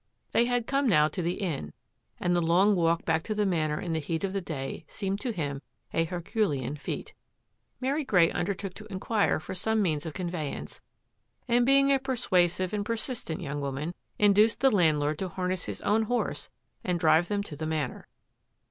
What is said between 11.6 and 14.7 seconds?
being a persuasive and per sistent young woman, induced